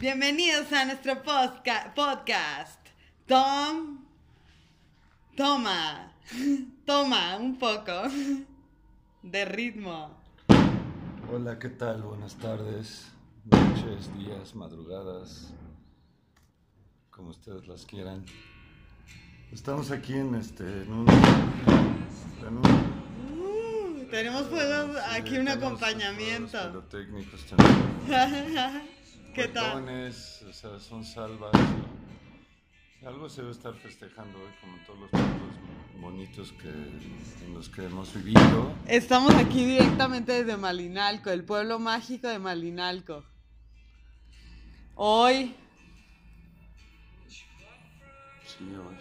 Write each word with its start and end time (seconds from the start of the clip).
Bienvenidos 0.00 0.72
a 0.72 0.84
nuestro 0.84 1.22
podcast. 1.22 2.78
Tom, 3.26 4.04
toma, 5.36 6.12
toma 6.86 7.36
un 7.36 7.58
poco 7.58 7.92
de 9.22 9.44
ritmo. 9.44 10.16
Hola, 11.32 11.58
¿qué 11.58 11.70
tal? 11.70 12.02
Buenas 12.02 12.36
tardes, 12.36 13.10
noches, 13.46 14.16
días, 14.18 14.54
madrugadas, 14.54 15.52
como 17.10 17.30
ustedes 17.30 17.66
las 17.66 17.84
quieran. 17.84 18.24
Estamos 19.50 19.90
aquí 19.90 20.14
en 20.14 20.36
este, 20.36 20.64
en 20.82 20.92
un, 20.92 21.06
tenemos 24.12 24.46
juegos, 24.48 24.90
sí, 24.94 25.20
aquí 25.20 25.38
un 25.38 25.48
acompañamiento. 25.48 26.58
pirotécnicos 26.68 27.44
también. 27.46 28.02
¿Qué 29.34 29.48
tal? 29.48 29.88
O 29.88 30.52
sea, 30.52 30.78
son 30.78 31.02
salvas. 31.02 31.50
Algo 33.06 33.28
se 33.30 33.40
debe 33.40 33.52
estar 33.52 33.74
festejando 33.74 34.38
hoy, 34.38 34.50
como 34.60 34.76
todos 34.86 34.98
los 35.00 35.10
pueblos 35.10 35.54
bonitos 35.98 36.52
que, 36.52 36.68
en 36.68 37.54
los 37.54 37.70
que 37.70 37.86
hemos 37.86 38.12
vivido. 38.14 38.74
Estamos 38.86 39.34
aquí 39.34 39.64
directamente 39.64 40.32
desde 40.32 40.58
Malinalco, 40.58 41.30
el 41.30 41.42
pueblo 41.44 41.78
mágico 41.78 42.28
de 42.28 42.38
Malinalco. 42.38 43.24
Hoy, 44.94 45.54
Sí, 48.46 48.64
hoy. 48.74 48.96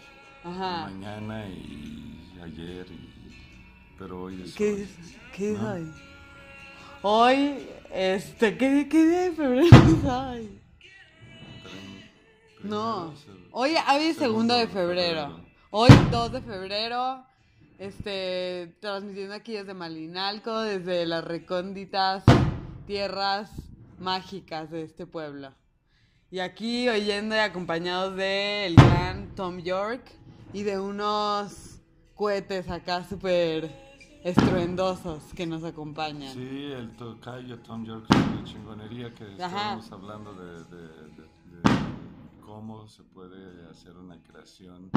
ajá. 0.46 0.90
Mañana 0.90 1.46
y 1.50 2.40
ayer, 2.42 2.88
y- 2.90 3.21
pero 4.02 4.24
hoy 4.24 4.42
es 4.42 4.56
¿Qué 4.56 4.72
hoy. 4.74 4.90
qué 5.36 5.56
hoy? 5.56 5.92
Hoy, 7.04 7.68
este, 7.94 8.58
¿qué, 8.58 8.88
qué 8.90 9.06
día 9.06 9.22
de 9.22 9.32
febrero 9.34 9.68
es 9.78 10.04
hoy? 10.04 10.60
No, 12.64 13.14
hoy, 13.52 13.76
hoy 13.94 14.04
es 14.06 14.18
segundo 14.18 14.56
de 14.56 14.68
febrero. 14.68 15.28
febrero. 15.28 15.46
Hoy 15.70 15.90
2 16.10 16.32
de 16.32 16.42
febrero, 16.42 17.24
este, 17.78 18.76
transmitiendo 18.80 19.36
aquí 19.36 19.54
desde 19.54 19.76
Malinalco, 19.76 20.62
desde 20.62 21.06
las 21.06 21.24
recónditas 21.24 22.24
tierras 22.88 23.52
mágicas 24.00 24.72
de 24.72 24.82
este 24.82 25.06
pueblo. 25.06 25.54
Y 26.32 26.40
aquí 26.40 26.90
oyendo 26.90 27.36
y 27.36 27.40
acompañados 27.40 28.16
del 28.16 28.74
gran 28.76 29.36
Tom 29.36 29.60
York 29.60 30.12
y 30.54 30.64
de 30.64 30.80
unos 30.80 31.80
cohetes 32.16 32.68
acá 32.70 33.04
súper 33.08 33.91
estruendosos 34.24 35.24
que 35.36 35.46
nos 35.48 35.64
acompañan. 35.64 36.34
Sí, 36.34 36.40
el 36.72 36.92
tocayo 36.96 37.60
Tom 37.60 37.86
York 37.86 38.06
de 38.08 38.44
chingonería 38.44 39.14
que 39.14 39.32
estábamos 39.32 39.92
hablando 39.92 40.34
de, 40.34 40.64
de- 40.66 40.88
de- 41.16 41.62
de 41.62 41.62
cómo 42.46 42.88
se 42.88 43.04
puede 43.04 43.68
hacer 43.70 43.96
una 43.98 44.18
creación 44.22 44.90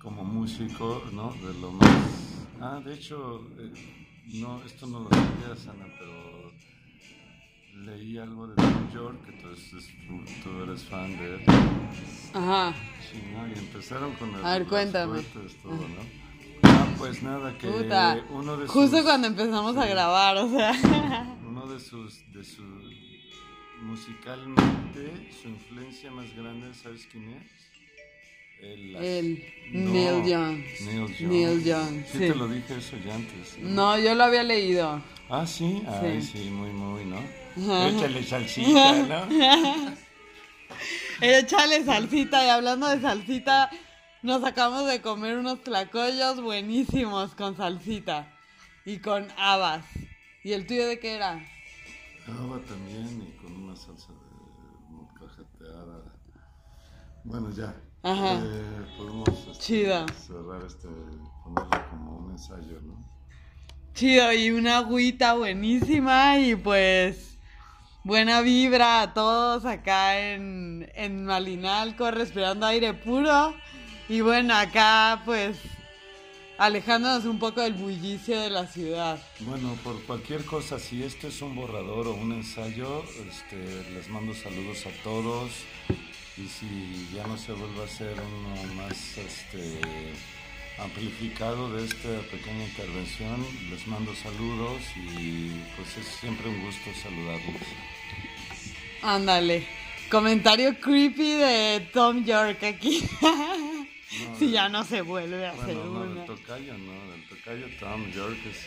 como 0.00 0.24
músico, 0.24 1.02
¿no? 1.12 1.32
De 1.32 1.54
lo 1.60 1.72
más... 1.72 2.46
Ah, 2.60 2.80
de 2.84 2.94
hecho, 2.94 3.40
eh, 3.58 3.72
no, 4.34 4.62
esto 4.64 4.86
no 4.86 5.00
lo 5.00 5.10
sabía, 5.10 5.56
Sana, 5.56 5.86
pero 5.98 6.52
leí 7.84 8.18
algo 8.18 8.46
de 8.46 8.54
Tom 8.56 8.90
York, 8.92 9.18
entonces 9.28 9.88
tú, 10.06 10.20
tú 10.42 10.62
eres 10.62 10.84
fan 10.84 11.16
de 11.18 11.34
él. 11.36 11.40
Ajá. 12.34 12.74
Sí, 13.10 13.22
¿no? 13.32 13.46
Y 13.48 13.52
empezaron 13.58 14.12
con 14.14 14.30
el, 14.34 14.44
A 14.44 14.52
ver, 14.58 14.66
cuéntame. 14.66 15.22
todo, 15.62 15.72
¿no? 15.76 16.25
Pues 16.98 17.22
nada, 17.22 17.56
que 17.58 17.68
Puta. 17.68 18.24
uno 18.30 18.56
de 18.56 18.66
Justo 18.66 18.96
sus- 18.98 19.04
cuando 19.06 19.26
empezamos 19.28 19.76
a 19.76 19.86
grabar, 19.86 20.36
o 20.38 20.48
sea. 20.50 20.72
uno 21.46 21.66
de 21.66 21.78
sus, 21.80 22.20
de 22.32 22.42
su 22.44 22.62
musicalmente, 23.82 25.30
su 25.42 25.48
influencia 25.48 26.10
más 26.10 26.34
grande, 26.34 26.72
¿sabes 26.74 27.06
quién 27.10 27.30
es? 27.34 27.52
El, 28.62 28.92
las- 28.94 29.02
El 29.02 29.44
No, 29.72 29.90
Neil 29.90 30.24
Young. 30.24 30.64
Neil 30.86 31.14
Young. 31.18 31.30
Neil 31.30 31.64
Young, 31.64 32.04
Sí, 32.06 32.12
sí. 32.12 32.18
te 32.18 32.34
lo 32.34 32.48
dije 32.48 32.76
eso 32.78 32.96
ya 33.04 33.14
antes. 33.14 33.58
No, 33.60 33.98
yo 33.98 34.14
lo 34.14 34.24
había 34.24 34.42
leído. 34.42 35.02
Ah, 35.28 35.46
sí, 35.46 35.82
ay, 35.86 36.22
Sí. 36.22 36.38
sí, 36.44 36.50
muy, 36.50 36.70
muy, 36.70 37.04
¿no? 37.04 37.18
Ajá. 37.18 37.88
Échale 37.88 38.22
salsita, 38.24 39.06
¿no? 39.06 39.26
Échale 41.20 41.84
salsita 41.84 42.44
y 42.44 42.48
hablando 42.48 42.88
de 42.88 43.00
salsita, 43.00 43.70
nos 44.26 44.42
acabamos 44.42 44.88
de 44.88 45.00
comer 45.00 45.38
unos 45.38 45.62
tlacoyos 45.62 46.42
buenísimos 46.42 47.36
con 47.36 47.56
salsita 47.56 48.28
y 48.84 48.98
con 48.98 49.28
habas. 49.38 49.84
¿Y 50.42 50.52
el 50.52 50.66
tuyo 50.66 50.84
de 50.88 50.98
qué 50.98 51.14
era? 51.14 51.40
Agua 52.26 52.60
también 52.66 53.22
y 53.22 53.36
con 53.40 53.56
una 53.56 53.76
salsa 53.76 54.08
de 54.12 54.92
molcajeteada. 54.92 56.12
Bueno, 57.22 57.50
ya. 57.52 57.72
Ajá. 58.02 58.40
Eh, 58.42 58.86
podemos 58.98 59.28
este, 59.28 59.58
Chido. 59.60 60.06
cerrar 60.08 60.64
este, 60.66 60.88
ponerlo 61.44 61.88
como 61.90 62.16
un 62.18 62.32
ensayo, 62.32 62.80
¿no? 62.82 62.98
Chido, 63.94 64.32
y 64.32 64.50
una 64.50 64.78
agüita 64.78 65.34
buenísima 65.34 66.40
y 66.40 66.56
pues 66.56 67.38
buena 68.02 68.40
vibra 68.40 69.02
a 69.02 69.14
todos 69.14 69.64
acá 69.66 70.18
en, 70.18 70.90
en 70.96 71.24
Malinalco, 71.26 72.10
respirando 72.10 72.66
aire 72.66 72.92
puro. 72.92 73.54
Y 74.08 74.20
bueno, 74.20 74.54
acá 74.54 75.22
pues 75.24 75.56
alejándonos 76.58 77.24
un 77.24 77.38
poco 77.38 77.60
del 77.60 77.74
bullicio 77.74 78.40
de 78.40 78.50
la 78.50 78.66
ciudad. 78.66 79.18
Bueno, 79.40 79.76
por 79.82 80.00
cualquier 80.04 80.44
cosa, 80.44 80.78
si 80.78 81.02
este 81.02 81.28
es 81.28 81.42
un 81.42 81.54
borrador 81.54 82.06
o 82.08 82.14
un 82.14 82.32
ensayo, 82.32 83.04
este, 83.28 83.56
les 83.92 84.08
mando 84.08 84.34
saludos 84.34 84.86
a 84.86 85.02
todos. 85.02 85.50
Y 86.36 86.48
si 86.48 87.08
ya 87.14 87.26
no 87.26 87.36
se 87.38 87.52
vuelve 87.52 87.80
a 87.80 87.84
hacer 87.84 88.14
uno 88.14 88.74
más 88.74 89.16
este, 89.16 89.80
amplificado 90.78 91.72
de 91.72 91.86
esta 91.86 92.20
pequeña 92.30 92.64
intervención, 92.64 93.46
les 93.70 93.86
mando 93.86 94.14
saludos 94.14 94.82
y 94.96 95.48
pues 95.76 95.96
es 95.96 96.06
siempre 96.20 96.48
un 96.48 96.62
gusto 96.62 96.90
saludarlos. 97.02 97.62
Ándale. 99.02 99.66
Comentario 100.10 100.78
creepy 100.78 101.32
de 101.32 101.88
Tom 101.92 102.24
York 102.24 102.62
aquí. 102.62 103.02
No, 104.28 104.36
si 104.38 104.46
de- 104.46 104.52
ya 104.52 104.68
no 104.68 104.84
se 104.84 105.02
vuelve 105.02 105.46
a 105.46 105.50
hacer 105.52 105.74
no, 105.74 105.82
una. 106.02 106.14
del 106.14 106.26
tocayo, 106.26 106.74
no, 106.78 107.10
del 107.12 107.28
tocayo 107.28 107.66
Tom 107.80 108.10
York, 108.12 108.36
es- 108.48 108.66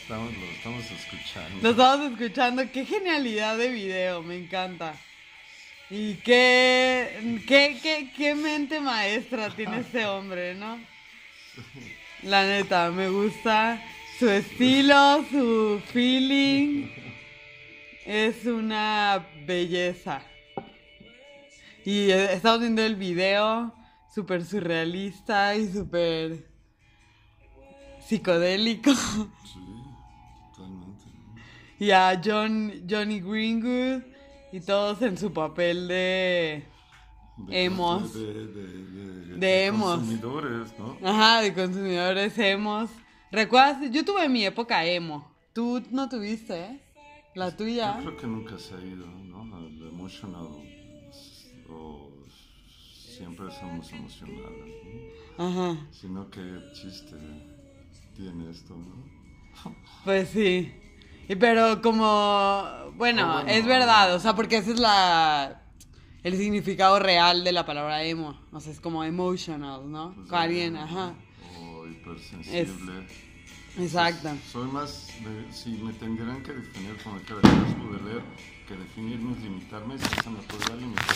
estamos, 0.00 0.32
lo 0.36 0.44
estamos 0.46 0.90
escuchando. 0.90 1.62
Lo 1.62 1.70
estamos 1.70 2.12
escuchando. 2.12 2.72
Qué 2.72 2.84
genialidad 2.84 3.56
de 3.56 3.68
video, 3.68 4.22
me 4.22 4.36
encanta. 4.36 4.94
Y 5.90 6.14
qué, 6.16 7.40
qué, 7.46 7.78
qué, 7.82 8.10
qué 8.16 8.34
mente 8.34 8.80
maestra 8.80 9.50
tiene 9.50 9.80
este 9.80 10.06
hombre, 10.06 10.54
¿no? 10.54 10.78
La 12.22 12.44
neta, 12.46 12.90
me 12.90 13.08
gusta 13.10 13.82
su 14.18 14.28
estilo, 14.30 15.24
su 15.30 15.82
feeling. 15.92 16.88
Es 18.06 18.46
una 18.46 19.24
belleza. 19.44 20.22
Y 21.84 22.10
estamos 22.10 22.60
viendo 22.60 22.82
el 22.84 22.96
video, 22.96 23.74
súper 24.14 24.44
surrealista 24.44 25.56
y 25.56 25.72
súper 25.72 26.46
psicodélico. 28.06 28.92
Sí, 28.94 29.60
totalmente. 30.54 31.04
y 31.78 31.90
a 31.90 32.20
John, 32.24 32.72
Johnny 32.88 33.20
Greenwood 33.20 34.02
y 34.52 34.60
todos 34.60 35.00
en 35.02 35.16
su 35.16 35.32
papel 35.32 35.88
de 35.88 36.64
De- 37.38 37.64
Emos. 37.64 38.12
De, 38.14 38.46
de, 38.46 39.36
de, 39.38 39.70
consumidores, 39.70 40.74
¿no? 40.78 40.98
ajá, 41.08 41.40
de 41.40 41.54
consumidores 41.54 42.38
emos. 42.38 42.90
¿Recuerdas? 43.30 43.90
Yo 43.90 44.04
tuve 44.04 44.28
mi 44.28 44.44
época 44.44 44.84
emo. 44.84 45.32
Tú 45.54 45.82
no 45.90 46.08
tuviste, 46.08 46.54
¿eh? 46.64 46.80
La 47.34 47.56
tuya. 47.56 47.96
Yo 47.98 48.04
creo 48.04 48.16
que 48.18 48.26
nunca 48.26 48.58
se 48.58 48.74
ha 48.74 48.80
ido, 48.80 49.06
¿no? 49.06 49.58
El 49.66 49.88
emotional 49.88 50.48
siempre 53.22 53.46
somos 53.52 53.92
emocionales, 53.92 54.74
¿no? 55.38 55.44
Ajá. 55.44 55.86
Sino 55.92 56.28
que 56.28 56.40
chiste 56.74 57.16
tiene 58.16 58.50
esto, 58.50 58.76
¿no? 58.76 59.72
Pues 60.04 60.28
sí. 60.30 60.72
Y 61.28 61.36
pero 61.36 61.80
como 61.80 62.90
bueno, 62.96 63.22
Ah, 63.22 63.32
bueno. 63.44 63.48
es 63.50 63.64
verdad, 63.64 64.14
o 64.16 64.18
sea, 64.18 64.34
porque 64.34 64.56
ese 64.56 64.72
es 64.72 64.80
la 64.80 65.62
el 66.24 66.36
significado 66.36 66.98
real 66.98 67.44
de 67.44 67.52
la 67.52 67.64
palabra 67.64 68.02
emo. 68.04 68.40
O 68.52 68.58
sea, 68.60 68.72
es 68.72 68.80
como 68.80 69.04
emotional, 69.04 69.88
¿no? 69.90 70.14
Pues, 70.16 70.32
Alguien, 70.32 70.76
ajá. 70.76 71.14
O 71.60 71.86
hipersensible. 71.86 73.06
Exacto. 73.78 74.28
Soy 74.50 74.66
más, 74.68 75.08
de- 75.24 75.52
si 75.52 75.70
me 75.70 75.92
tendrían 75.94 76.42
que 76.42 76.52
definir 76.52 76.96
como 77.04 77.18
que 77.20 77.24
quieras 77.26 77.74
pude 77.74 78.02
leer, 78.02 78.22
que 78.68 78.76
definirme 78.76 79.32
es 79.32 79.42
limitarme, 79.42 79.96
si 79.98 80.04
se 80.22 80.30
me 80.30 80.38
podría 80.40 80.76
limitar 80.76 81.06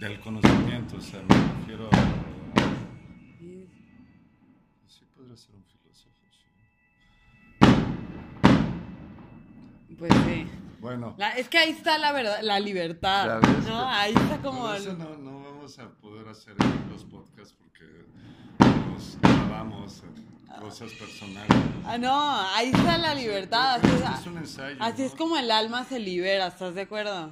del, 0.00 0.20
conocimiento, 0.20 0.96
o 0.96 1.00
sea, 1.00 1.20
me 1.28 1.34
refiero 1.60 1.88
a, 1.92 2.24
podría 5.16 5.36
ser 5.36 5.54
un 5.54 5.64
filósofo, 5.64 6.10
sí. 6.30 6.44
Pues 9.98 10.12
sí. 10.26 10.46
Bueno, 10.80 11.14
La- 11.16 11.30
es 11.38 11.48
que 11.48 11.56
ahí 11.58 11.70
está 11.70 11.96
la 11.98 12.12
verdad, 12.12 12.40
la 12.42 12.60
libertad, 12.60 13.40
ves, 13.40 13.66
¿no? 13.66 13.88
Ahí 13.88 14.12
está 14.12 14.38
como... 14.42 14.62
por 14.66 14.76
eso 14.76 14.90
el- 14.90 14.98
no, 14.98 15.16
no 15.16 15.40
vamos 15.42 15.78
a 15.78 15.88
poder 15.88 16.28
hacer 16.28 16.54
los 16.90 17.04
podcasts 17.04 17.54
porque 17.58 18.04
nos 18.58 19.16
clavamos 19.22 20.02
en 20.02 20.60
cosas 20.60 20.92
personales. 20.92 21.48
Ah, 21.86 21.96
no, 21.96 22.12
ahí 22.54 22.70
está 22.70 22.98
la 22.98 23.14
libertad. 23.14 23.76
Así, 23.76 23.86
es- 23.86 24.20
es 24.20 24.26
un 24.26 24.38
ensayo. 24.38 24.76
así 24.80 25.00
¿no? 25.02 25.06
es 25.08 25.14
como 25.14 25.38
el 25.38 25.50
alma 25.50 25.84
se 25.84 25.98
libera, 25.98 26.48
¿estás 26.48 26.74
de 26.74 26.82
acuerdo? 26.82 27.30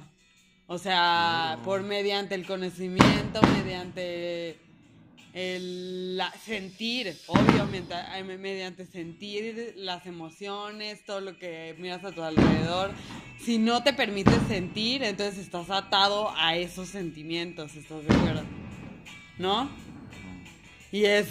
O 0.67 0.77
sea, 0.77 1.55
No. 1.57 1.63
por 1.63 1.83
mediante 1.83 2.35
el 2.35 2.45
conocimiento, 2.45 3.41
mediante 3.63 4.57
el 5.33 6.15
la- 6.15 6.31
sentir, 6.45 7.17
obviamente, 7.27 7.95
mediante 8.37 8.85
sentir 8.85 9.73
las 9.77 10.05
emociones, 10.05 11.03
todo 11.05 11.21
lo 11.21 11.37
que 11.39 11.75
miras 11.79 12.03
a 12.05 12.11
tu 12.11 12.21
alrededor. 12.21 12.91
Si 13.43 13.57
no 13.57 13.83
te 13.83 13.93
permites 13.93 14.37
sentir, 14.47 15.03
entonces 15.03 15.39
estás 15.39 15.69
atado 15.71 16.31
a 16.37 16.55
esos 16.55 16.87
sentimientos, 16.89 17.75
¿estás 17.75 18.07
de 18.07 18.13
acuerdo? 18.15 18.43
¿No? 19.39 19.69
Y 20.91 21.05
es, 21.05 21.27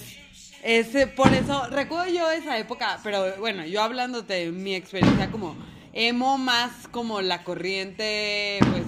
es 0.65 0.89
por 1.15 1.33
eso, 1.33 1.69
recuerdo 1.69 2.13
yo 2.13 2.29
esa 2.33 2.59
época, 2.59 2.99
pero 3.05 3.37
bueno, 3.39 3.65
yo 3.65 3.81
hablándote 3.83 4.35
de 4.35 4.51
mi 4.53 4.75
experiencia 4.75 5.31
como 5.31 5.57
emo, 5.93 6.39
más 6.39 6.89
como 6.89 7.23
la 7.23 7.45
corriente, 7.45 8.59
pues, 8.73 8.83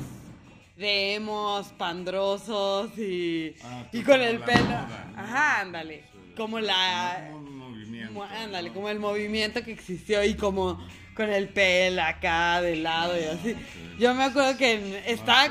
de 0.76 1.14
emos 1.14 1.68
pandrosos 1.78 2.96
y, 2.98 3.54
Ah, 3.62 3.84
y 3.92 4.02
con 4.02 4.20
el 4.20 4.40
pelo. 4.40 4.64
moda, 4.64 5.06
¿no? 5.14 5.20
Ajá, 5.22 5.60
ándale. 5.60 6.04
Sí. 6.12 6.18
Como 6.36 6.58
la. 6.60 7.28
Como 7.30 7.38
un 7.48 7.58
movimiento. 7.58 8.12
Mo- 8.12 8.24
Ándale, 8.24 8.68
¿no? 8.68 8.74
como 8.74 8.88
el 8.88 8.98
movimiento 8.98 9.62
que 9.62 9.72
existió 9.72 10.24
y 10.24 10.34
como 10.34 10.84
con 11.14 11.30
el 11.30 11.48
pelo 11.48 12.02
acá 12.02 12.60
de 12.60 12.76
lado 12.76 13.16
y 13.18 13.24
así. 13.24 13.52
ok. 13.52 13.98
Yo 14.00 14.14
me 14.14 14.24
acuerdo 14.24 14.56
que 14.58 14.72
en- 14.72 14.94
estaba. 15.06 15.44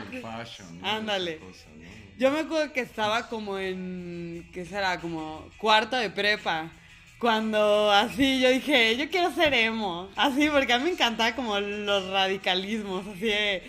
Ándale. 0.84 1.36
Esa 1.36 1.46
cosa, 1.46 1.66
¿no? 1.78 1.84
Yo 2.18 2.32
me 2.32 2.40
acuerdo 2.42 2.74
que 2.74 2.82
estaba 2.82 3.30
como 3.30 3.58
en, 3.58 4.50
¿qué 4.54 4.66
será? 4.66 5.00
Como 5.00 5.48
cuarto 5.58 5.96
de 5.96 6.10
prepa. 6.10 6.70
Cuando 7.18 7.90
así 7.90 8.42
yo 8.42 8.50
dije, 8.50 8.98
yo 8.98 9.10
quiero 9.10 9.32
ser 9.34 9.54
emo. 9.54 10.10
Así, 10.18 10.50
porque 10.50 10.74
a 10.74 10.78
mí 10.80 10.84
me 10.86 10.92
encantaba 10.92 11.34
como 11.34 11.58
los 11.60 12.08
radicalismos, 12.10 13.08
así 13.08 13.22
de, 13.22 13.64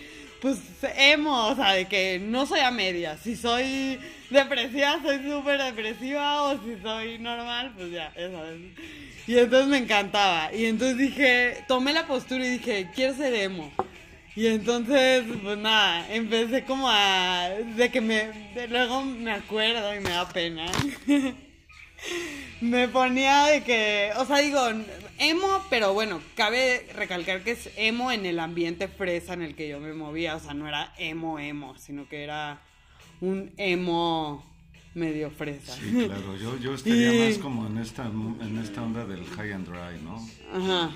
pues 0.44 0.58
emo, 0.98 1.46
o 1.46 1.56
sea, 1.56 1.72
de 1.72 1.86
que 1.86 2.18
no 2.18 2.44
soy 2.44 2.60
a 2.60 2.70
medias. 2.70 3.18
Si 3.24 3.34
soy 3.34 3.98
depresiva, 4.28 5.00
soy 5.02 5.22
súper 5.26 5.58
depresiva, 5.58 6.42
o 6.42 6.62
si 6.62 6.76
soy 6.82 7.18
normal, 7.18 7.72
pues 7.74 7.90
ya, 7.90 8.12
ya 8.14 8.30
sabes. 8.30 8.60
Y 9.26 9.38
entonces 9.38 9.68
me 9.68 9.78
encantaba. 9.78 10.52
Y 10.52 10.66
entonces 10.66 10.98
dije, 10.98 11.64
tomé 11.66 11.94
la 11.94 12.06
postura 12.06 12.44
y 12.44 12.58
dije, 12.58 12.90
quiero 12.94 13.14
ser 13.14 13.32
emo. 13.32 13.72
Y 14.36 14.48
entonces, 14.48 15.24
pues 15.42 15.56
nada, 15.56 16.12
empecé 16.12 16.62
como 16.64 16.90
a... 16.90 17.48
De 17.76 17.90
que 17.90 18.02
me... 18.02 18.28
luego 18.68 19.02
me 19.02 19.32
acuerdo 19.32 19.94
y 19.94 20.00
me 20.00 20.10
da 20.10 20.28
pena. 20.28 20.66
me 22.60 22.86
ponía 22.88 23.46
de 23.46 23.62
que... 23.62 24.10
O 24.18 24.26
sea, 24.26 24.40
digo, 24.40 24.60
emo, 25.18 25.64
pero 25.70 25.92
bueno, 25.94 26.20
cabe 26.36 26.86
recalcar 26.94 27.42
que 27.44 27.52
es 27.52 27.70
emo 27.76 28.10
en 28.12 28.26
el 28.26 28.38
ambiente 28.40 28.88
fresa 28.88 29.34
en 29.34 29.42
el 29.42 29.54
que 29.54 29.68
yo 29.68 29.80
me 29.80 29.92
movía. 29.92 30.36
O 30.36 30.40
sea, 30.40 30.54
no 30.54 30.66
era 30.68 30.92
emo, 30.98 31.38
emo, 31.38 31.76
sino 31.78 32.08
que 32.08 32.22
era 32.24 32.60
un 33.20 33.52
emo 33.56 34.44
medio 34.94 35.30
fresa. 35.30 35.72
Sí, 35.74 35.90
claro, 36.06 36.36
yo, 36.36 36.56
yo 36.58 36.74
estaría 36.74 37.12
Y- 37.26 37.28
más 37.30 37.38
como 37.38 37.66
en 37.66 37.78
esta, 37.78 38.04
en 38.06 38.58
esta 38.62 38.82
onda 38.82 39.04
del 39.04 39.24
high 39.26 39.52
and 39.52 39.66
dry, 39.68 40.00
¿no? 40.02 40.16
Ajá. 40.52 40.90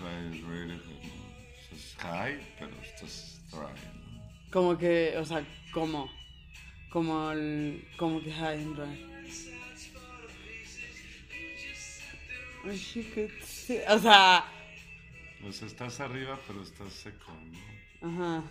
Es 1.75 1.95
high, 1.99 2.39
pero 2.59 2.71
esto 2.83 3.07
es 3.07 3.41
dry, 3.51 3.59
¿no? 3.61 4.23
Como 4.53 4.79
que, 4.79 5.15
o 5.19 5.25
sea, 5.25 5.45
como... 5.73 6.09
Como 6.91 7.31
el... 7.33 7.87
Como 7.99 8.23
que 8.23 8.33
high 8.33 8.63
and 8.63 8.77
dry. 8.77 9.05
O 12.65 13.99
sea, 13.99 14.45
O 15.47 15.53
sea, 15.53 15.67
estás 15.67 16.01
arriba, 16.01 16.39
pero 16.47 16.63
estás 16.63 16.93
seco, 16.93 17.33
¿no? 18.01 18.09
ajá. 18.09 18.45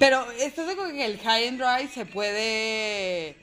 Pero 0.00 0.30
estás 0.32 0.68
acuerdo 0.68 0.92
que 0.92 1.04
el 1.04 1.18
high 1.20 1.46
and 1.48 1.60
dry 1.60 1.86
se 1.88 2.06
puede 2.06 3.36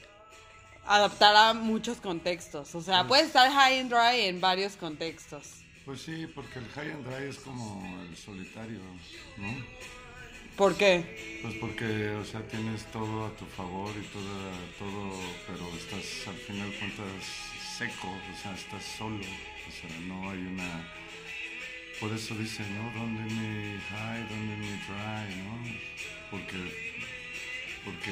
adaptar 0.86 1.36
a 1.36 1.54
muchos 1.54 2.02
contextos. 2.02 2.76
O 2.76 2.82
sea, 2.82 3.08
puede 3.08 3.24
estar 3.24 3.50
high 3.50 3.80
and 3.80 3.90
dry 3.90 4.22
en 4.26 4.42
varios 4.42 4.76
contextos. 4.76 5.64
Pues 5.86 6.02
sí, 6.02 6.28
porque 6.36 6.60
el 6.60 6.68
high 6.70 6.92
and 6.92 7.06
dry 7.08 7.30
es 7.30 7.38
como 7.38 7.98
el 8.02 8.16
solitario, 8.18 8.80
¿no? 9.38 9.56
¿Por 10.58 10.76
qué? 10.76 11.40
Pues 11.42 11.56
porque, 11.56 12.10
o 12.10 12.26
sea, 12.26 12.42
tienes 12.48 12.86
todo 12.92 13.26
a 13.26 13.36
tu 13.38 13.46
favor 13.46 13.90
y 13.98 14.06
todo, 14.08 14.52
todo, 14.78 15.20
pero 15.48 15.68
estás 15.78 16.28
al 16.28 16.36
final 16.36 16.72
cuentas 16.78 17.51
seco, 17.78 18.10
o 18.10 18.42
sea, 18.42 18.54
estás 18.54 18.84
solo, 18.98 19.18
o 19.18 19.72
sea, 19.72 19.90
no 20.08 20.30
hay 20.30 20.40
una... 20.40 20.88
Por 22.00 22.12
eso 22.14 22.36
dicen, 22.36 22.66
¿no? 22.78 22.92
¿Dónde 23.00 23.22
mi 23.34 23.78
high, 23.90 24.24
dónde 24.30 24.56
mi 24.58 24.68
dry, 24.88 25.36
¿no? 25.44 25.78
Porque, 26.32 26.58
porque 27.86 28.12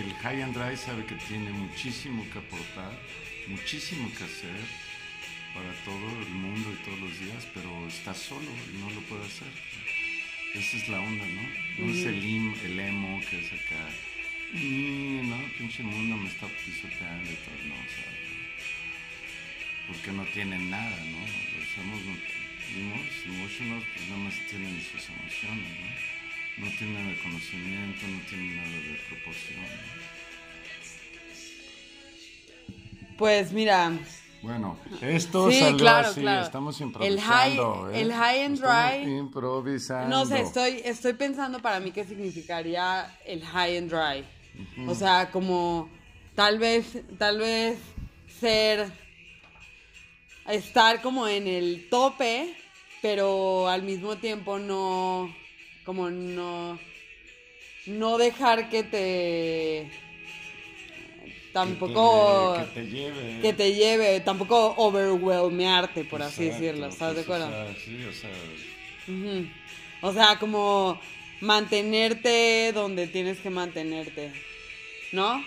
el 0.00 0.14
high 0.22 0.42
and 0.42 0.56
dry 0.56 0.76
sabe 0.76 1.04
que 1.04 1.14
tiene 1.28 1.50
muchísimo 1.50 2.24
que 2.32 2.38
aportar, 2.38 2.98
muchísimo 3.48 4.08
que 4.16 4.24
hacer 4.24 4.60
para 5.54 5.70
todo 5.84 6.08
el 6.22 6.28
mundo 6.30 6.72
y 6.72 6.84
todos 6.84 6.98
los 7.00 7.20
días, 7.20 7.46
pero 7.52 7.86
está 7.88 8.14
solo 8.14 8.48
y 8.72 8.78
no 8.78 8.88
lo 8.90 9.00
puede 9.02 9.26
hacer. 9.26 9.48
Esa 10.54 10.76
es 10.78 10.88
la 10.88 11.00
onda, 11.00 11.24
¿no? 11.26 11.42
No 11.86 11.92
es 11.92 12.06
el, 12.06 12.24
im- 12.24 12.58
el 12.64 12.80
emo 12.80 13.20
que 13.28 13.40
es 13.44 13.52
acá. 13.52 13.88
"Mm, 14.54 15.28
no, 15.28 15.36
pinche 15.58 15.82
mundo 15.82 16.16
me 16.16 16.28
está 16.28 16.46
pisoteando 16.48 17.30
y 17.30 17.34
todo, 17.34 17.68
no, 17.68 17.74
o 17.74 17.88
sea. 17.94 18.29
Porque 19.90 20.12
no 20.12 20.24
tienen 20.32 20.70
nada, 20.70 20.96
¿no? 21.04 21.18
Los 21.58 21.78
emos, 21.78 22.00
emotionals, 23.26 23.84
pues 23.94 24.08
nada 24.08 24.22
más 24.22 24.34
tienen 24.48 24.80
sus 24.82 25.08
emociones, 25.08 25.68
¿no? 25.80 26.64
No 26.64 26.70
tienen 26.78 27.08
el 27.08 27.18
conocimiento, 27.22 28.06
no 28.06 28.20
tienen 28.28 28.56
nada 28.56 28.68
de 28.68 29.00
proporción. 29.08 29.60
¿no? 29.60 29.66
Pues 33.18 33.52
mira, 33.52 33.92
Bueno, 34.42 34.78
esto 35.02 35.50
Sí, 35.50 35.60
salió 35.60 35.76
claro, 35.76 36.08
así, 36.08 36.20
claro. 36.22 36.42
estamos 36.46 36.80
El 36.80 36.86
improvisando. 36.86 37.84
high- 37.90 37.94
¿eh? 37.96 38.00
el 38.00 38.12
high 38.14 38.42
and 38.44 38.54
Estamos 38.54 38.84
dry- 38.92 39.18
improvisando. 39.18 40.08
no 40.16 40.24
sé, 40.24 40.40
estoy, 40.40 40.80
estoy 40.84 41.12
pensando 41.12 41.60
para 41.60 41.78
mí 41.80 41.90
qué 41.92 42.04
significaría 42.04 43.14
el 43.26 43.44
high 43.44 43.76
and 43.76 43.90
dry. 43.92 44.24
O 44.88 44.94
sea, 44.94 45.30
como 45.30 45.90
tal 46.34 46.58
vez, 46.58 46.86
tal 47.18 47.38
vez 47.38 47.78
ser, 48.40 48.90
estar 50.48 51.00
como 51.02 51.28
en 51.28 51.46
el 51.46 51.88
tope, 51.88 52.54
pero 53.02 53.68
al 53.68 53.82
mismo 53.82 54.16
tiempo 54.16 54.58
no, 54.58 55.34
como 55.84 56.10
no, 56.10 56.78
no 57.86 58.18
dejar 58.18 58.68
que 58.68 58.82
te, 58.82 59.90
tampoco, 61.52 62.54
Que 62.56 62.62
te, 62.62 62.72
que 62.74 62.80
te 62.80 62.90
lleve. 62.90 63.40
que 63.40 63.52
te 63.52 63.74
lleve, 63.74 64.20
tampoco 64.20 64.74
overwhelmearte, 64.76 66.04
por 66.04 66.22
así 66.22 66.44
decirlo, 66.46 66.86
¿estás 66.86 67.16
de 67.16 67.22
pues, 67.22 67.40
acuerdo? 67.42 67.46
O 67.46 67.50
sea, 67.50 67.74
sí, 67.84 68.04
o 68.04 68.12
sea. 68.12 68.30
O 70.02 70.12
sea, 70.12 70.38
como 70.38 71.00
mantenerte 71.40 72.72
donde 72.72 73.06
tienes 73.06 73.38
que 73.38 73.50
mantenerte, 73.50 74.32
¿no? 75.12 75.44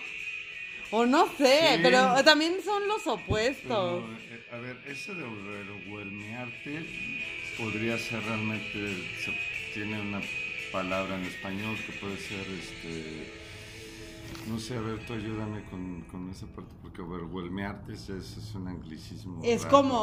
O 0.95 1.07
no 1.07 1.25
sé, 1.37 1.75
Sí. 1.77 1.79
pero 1.81 2.23
también 2.23 2.53
son 2.63 2.87
los 2.87 3.05
opuestos. 3.07 4.03
pero, 4.03 4.17
eh, 4.29 4.45
a 4.51 4.57
ver, 4.57 4.77
eso 4.87 5.13
de 5.15 5.23
overwhelmearte 5.23 6.85
podría 7.57 7.97
ser 7.97 8.21
realmente, 8.23 8.93
se- 9.23 9.33
tiene 9.73 9.99
una 9.99 10.21
palabra 10.71 11.15
en 11.15 11.23
español 11.25 11.75
que 11.85 11.93
puede 11.93 12.17
ser, 12.17 12.45
este, 12.47 13.33
no 14.47 14.59
sé, 14.59 14.75
a 14.77 14.81
ver, 14.81 15.03
tú 15.07 15.13
ayúdame 15.13 15.63
con, 15.71 16.01
con 16.11 16.29
esa 16.29 16.45
parte, 16.47 16.71
porque 16.83 17.01
overwhelmearte 17.01 17.93
es, 17.93 18.09
es, 18.09 18.53
un 18.53 18.67
anglicismo. 18.67 19.41
Es 19.43 19.63
raro. 19.63 19.71
como 19.77 19.97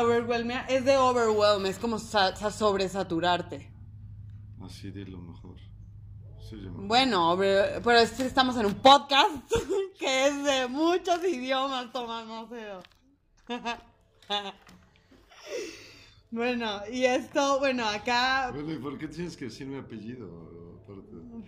overwhelmar, 0.00 0.66
es 0.68 0.84
de 0.84 0.96
overwhelm, 0.96 1.66
es 1.66 1.78
como 1.78 1.98
sa- 2.00 2.34
sa- 2.34 2.50
sobresaturarte. 2.50 3.70
Así 4.62 4.90
dilo 4.90 5.18
mejor. 5.18 5.56
Sí, 6.48 6.56
Bueno, 6.72 7.36
pero 7.38 7.98
es 7.98 8.12
que 8.12 8.26
estamos 8.26 8.56
en 8.58 8.66
un 8.66 8.74
podcast 8.74 9.50
que 9.98 10.26
es 10.26 10.44
de 10.44 10.68
muchos 10.68 11.24
idiomas, 11.24 11.90
Tomás 11.90 12.26
Macedo. 12.26 12.82
bueno, 16.30 16.82
y 16.92 17.04
esto, 17.04 17.58
bueno, 17.60 17.88
acá 17.88 18.50
Bueno, 18.52 18.72
¿y 18.72 18.78
por 18.78 18.98
qué 18.98 19.08
tienes 19.08 19.36
que 19.38 19.46
decir 19.46 19.66
mi 19.66 19.78
apellido? 19.78 20.54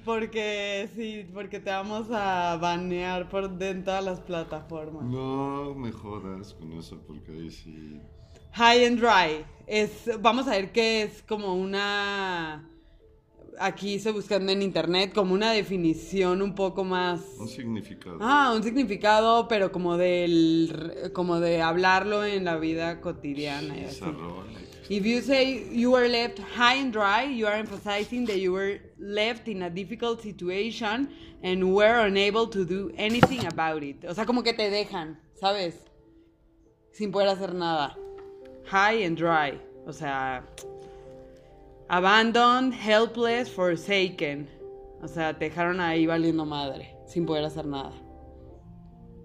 Porque 0.04 0.88
sí, 0.94 1.28
porque 1.34 1.60
te 1.60 1.70
vamos 1.70 2.06
a 2.10 2.56
banear 2.56 3.28
por 3.28 3.50
dentro 3.50 3.92
de 3.94 4.02
las 4.02 4.20
plataformas. 4.20 5.04
No 5.04 5.74
me 5.74 5.92
jodas 5.92 6.54
con 6.54 6.72
eso 6.72 6.98
porque 7.06 7.32
ahí 7.32 7.50
sí. 7.50 8.00
High 8.52 8.86
and 8.86 8.98
dry. 8.98 9.44
Es, 9.66 10.08
vamos 10.22 10.48
a 10.48 10.52
ver 10.52 10.72
qué 10.72 11.02
es 11.02 11.22
como 11.22 11.54
una. 11.54 12.66
Aquí 13.58 13.94
estoy 13.94 14.12
buscando 14.12 14.52
en 14.52 14.62
internet 14.62 15.12
como 15.14 15.34
una 15.34 15.52
definición 15.52 16.42
un 16.42 16.54
poco 16.54 16.84
más. 16.84 17.20
Un 17.38 17.48
significado. 17.48 18.18
Ah, 18.20 18.52
un 18.54 18.62
significado, 18.62 19.48
pero 19.48 19.72
como 19.72 19.96
del, 19.96 21.10
como 21.12 21.40
de 21.40 21.62
hablarlo 21.62 22.24
en 22.24 22.44
la 22.44 22.56
vida 22.56 23.00
cotidiana. 23.00 23.78
y 23.78 23.84
así. 23.84 24.04
If 24.88 25.04
you 25.04 25.20
say 25.20 25.68
you 25.72 25.90
were 25.90 26.08
left 26.08 26.38
high 26.54 26.80
and 26.80 26.92
dry, 26.92 27.24
you 27.24 27.46
are 27.46 27.58
emphasizing 27.58 28.24
that 28.26 28.36
you 28.38 28.52
were 28.52 28.80
left 28.98 29.48
in 29.48 29.62
a 29.62 29.70
difficult 29.70 30.20
situation 30.22 31.08
and 31.42 31.74
were 31.74 32.06
unable 32.06 32.46
to 32.48 32.64
do 32.64 32.92
anything 32.96 33.44
about 33.46 33.82
it. 33.82 34.04
O 34.04 34.14
sea, 34.14 34.24
como 34.26 34.42
que 34.42 34.52
te 34.52 34.70
dejan, 34.70 35.18
¿sabes? 35.34 35.74
Sin 36.92 37.10
poder 37.10 37.28
hacer 37.28 37.52
nada. 37.52 37.96
High 38.66 39.04
and 39.04 39.18
dry. 39.18 39.60
O 39.86 39.92
sea, 39.92 40.44
abandoned, 41.88 42.72
helpless, 42.72 43.50
forsaken. 43.50 44.48
O 45.02 45.08
sea, 45.08 45.38
te 45.38 45.46
dejaron 45.46 45.80
ahí 45.80 46.06
valiendo 46.06 46.44
madre, 46.44 46.96
sin 47.06 47.26
poder 47.26 47.44
hacer 47.44 47.66
nada. 47.66 47.92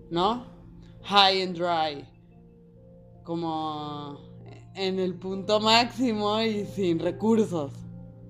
¿No? 0.09 0.45
High 1.03 1.41
and 1.41 1.57
dry. 1.57 2.05
Como 3.23 4.19
en 4.75 4.99
el 4.99 5.15
punto 5.15 5.59
máximo 5.59 6.41
y 6.41 6.65
sin 6.65 6.99
recursos, 6.99 7.71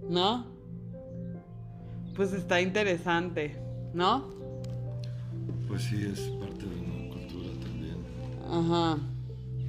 ¿no? 0.07 0.45
Pues 2.15 2.33
está 2.33 2.61
interesante, 2.61 3.57
¿no? 3.93 4.29
Pues 5.67 5.83
sí, 5.83 6.03
es 6.03 6.19
parte 6.39 6.65
de 6.65 6.79
una 6.79 7.13
cultura 7.13 7.49
también. 7.61 7.97
Ajá. 8.49 8.97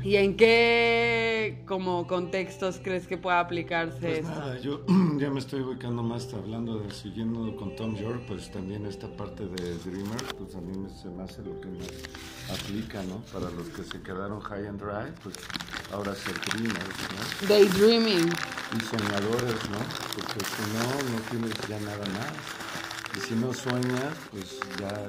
¿Y 0.05 0.17
en 0.17 0.37
qué 0.37 1.63
como 1.67 2.07
contextos 2.09 2.81
crees 2.83 3.07
que 3.07 3.17
pueda 3.19 3.39
aplicarse 3.39 3.99
Pues 4.01 4.19
esto? 4.19 4.31
nada, 4.31 4.59
yo 4.59 4.85
ya 5.19 5.31
me 5.31 5.39
estoy 5.39 5.61
ubicando 5.61 6.03
más 6.03 6.33
hablando 6.35 6.79
de 6.81 6.91
siguiendo 6.93 7.55
con 7.57 7.77
Tom 7.77 7.95
York, 7.95 8.23
pues 8.27 8.51
también 8.51 8.85
esta 8.87 9.07
parte 9.09 9.47
de 9.47 9.77
Dreamer, 9.79 10.23
pues 10.37 10.55
a 10.57 10.61
mí 10.61 10.77
me- 10.77 10.89
se 10.91 11.09
me 11.09 11.23
hace 11.23 11.43
lo 11.43 11.61
que 11.61 11.69
más 11.69 11.89
aplica, 12.51 13.03
¿no? 13.05 13.23
Para 13.33 13.49
los 13.51 13.69
que 13.69 13.85
se 13.85 14.03
quedaron 14.03 14.41
high 14.41 14.67
and 14.67 14.81
dry, 14.81 15.13
pues 15.23 15.37
ahora 15.93 16.15
ser 16.17 16.35
dreamers, 16.51 16.97
¿no? 17.43 17.49
Daydreaming. 17.49 18.29
Y 18.77 18.81
soñadores, 18.81 19.71
¿no? 19.71 19.79
Porque 20.15 20.45
si 20.45 20.63
no, 20.73 21.13
no 21.15 21.21
tienes 21.31 21.55
ya 21.69 21.79
nada 21.79 22.07
más. 22.07 22.33
Y 23.17 23.21
si 23.21 23.35
no 23.35 23.53
sueñas, 23.53 24.15
pues 24.33 24.59
ya, 24.81 25.09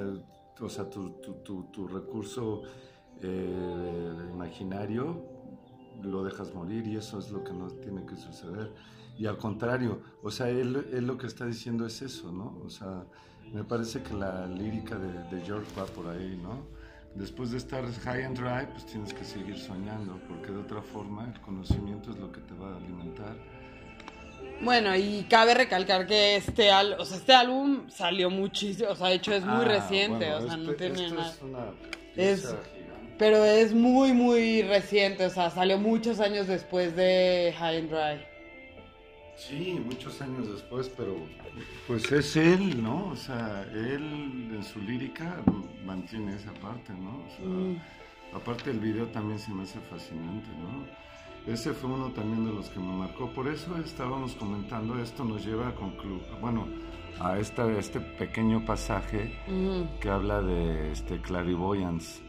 o 0.60 0.70
sea, 0.70 0.88
tu, 0.90 1.10
tu, 1.22 1.34
tu, 1.44 1.64
tu 1.72 1.88
recurso 1.88 2.62
eh, 3.22 4.14
imaginario 4.32 5.24
lo 6.02 6.24
dejas 6.24 6.54
morir 6.54 6.86
y 6.88 6.98
eso 6.98 7.20
es 7.20 7.30
lo 7.32 7.44
que 7.44 7.54
no 7.54 7.68
tiene 7.68 8.06
que 8.06 8.16
suceder. 8.16 8.72
Y 9.18 9.26
al 9.28 9.38
contrario, 9.38 10.02
o 10.24 10.32
sea, 10.32 10.50
él, 10.50 10.88
él 10.92 11.06
lo 11.06 11.18
que 11.18 11.28
está 11.28 11.46
diciendo 11.46 11.86
es 11.86 12.02
eso, 12.02 12.32
¿no? 12.32 12.60
O 12.66 12.70
sea, 12.70 13.06
me 13.54 13.64
parece 13.64 14.02
que 14.02 14.14
la 14.14 14.48
lírica 14.48 14.98
de, 14.98 15.12
de 15.36 15.46
George 15.46 15.68
va 15.80 15.86
por 15.86 16.08
ahí, 16.10 16.38
¿no? 16.42 16.66
Después 17.16 17.52
de 17.52 17.58
estar 17.58 17.86
high 17.86 18.24
and 18.24 18.38
dry, 18.38 18.66
pues 18.72 18.86
tienes 18.88 19.14
que 19.14 19.24
seguir 19.24 19.58
soñando, 19.60 20.20
porque 20.28 20.52
de 20.52 20.58
otra 20.58 20.82
forma 20.82 21.32
el 21.32 21.40
conocimiento 21.42 22.10
es 22.10 22.18
lo 22.18 22.32
que 22.32 22.42
te 22.42 22.56
va 22.56 22.74
a 22.74 22.78
alimentar. 22.78 23.36
Bueno, 24.62 24.96
y 24.96 25.26
cabe 25.30 25.54
recalcar 25.54 26.08
que 26.08 26.36
este, 26.38 26.72
al- 26.72 26.94
o 27.00 27.06
sea, 27.06 27.18
este 27.18 27.34
álbum 27.34 27.90
salió 27.90 28.30
muchísimo, 28.30 28.90
o 28.90 28.96
sea, 28.96 29.08
de 29.10 29.16
hecho 29.16 29.34
es 29.34 29.46
muy 29.46 29.62
Ah, 29.62 29.64
reciente, 29.66 30.26
bueno, 30.32 30.38
o 30.38 30.48
sea, 30.48 30.58
no 30.58 30.72
este- 30.72 30.90
tiene 30.90 31.06
esto 31.06 31.16
nada. 31.16 31.30
Es 31.30 31.42
una 31.44 32.24
Es- 32.24 32.42
pieza 32.42 32.48
gigante. 32.64 32.73
Pero 33.24 33.46
es 33.46 33.74
muy, 33.74 34.12
muy 34.12 34.64
reciente, 34.64 35.26
o 35.26 35.30
sea, 35.30 35.50
salió 35.50 35.78
muchos 35.78 36.20
años 36.20 36.46
después 36.46 36.94
de 36.94 37.56
High 37.58 37.78
and 37.78 37.90
Dry. 37.90 38.26
Sí, 39.38 39.82
muchos 39.86 40.22
años 40.22 40.52
después, 40.52 40.90
pero 40.90 41.16
pues 41.88 42.12
es 42.12 42.36
él, 42.36 42.84
¿no? 42.84 43.12
O 43.14 43.16
sea, 43.16 43.66
él 43.72 44.50
en 44.54 44.62
su 44.62 44.82
lírica 44.82 45.42
mantiene 45.86 46.36
esa 46.36 46.52
parte, 46.56 46.92
¿no? 46.92 47.12
O 47.12 47.30
sea, 47.30 47.46
Mm. 47.46 47.82
Aparte 48.36 48.72
el 48.72 48.80
video 48.80 49.08
también 49.08 49.40
se 49.40 49.54
me 49.54 49.64
hace 49.64 49.80
fascinante, 49.90 50.50
¿no? 50.60 51.54
Ese 51.54 51.72
fue 51.72 51.92
uno 51.92 52.12
también 52.12 52.46
de 52.46 52.52
los 52.52 52.70
que 52.72 52.80
me 52.82 52.92
marcó. 52.92 53.30
Por 53.30 53.48
eso 53.48 53.78
estábamos 53.78 54.36
comentando, 54.36 55.02
esto 55.02 55.24
nos 55.24 55.46
lleva 55.46 55.70
a 55.70 55.76
concluir, 55.76 56.24
bueno, 56.42 56.68
a 57.22 57.40
esta, 57.40 57.72
este 57.72 58.02
pequeño 58.02 58.66
pasaje 58.66 59.34
que 60.02 60.10
habla 60.10 60.42
de 60.42 60.92
este 60.92 61.22
clarivoyance 61.22 62.22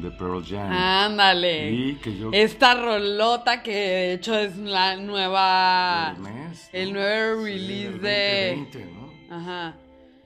de 0.00 0.10
Pearl 0.12 0.44
Jam. 0.44 0.70
Ándale. 0.72 1.70
Y 1.70 1.94
que 1.96 2.16
yo 2.16 2.30
Esta 2.32 2.74
rolota 2.74 3.62
que 3.62 3.72
de 3.74 4.12
hecho 4.14 4.34
es 4.38 4.56
la 4.56 4.96
nueva... 4.96 6.14
el 6.16 6.22
mes, 6.22 6.70
el 6.72 6.92
nuevo 6.92 7.44
Sí, 7.44 7.52
release 7.52 7.86
el 7.88 8.00
de- 8.00 8.54
2020, 8.56 8.84
¿no? 8.92 9.36
Ajá. 9.36 9.76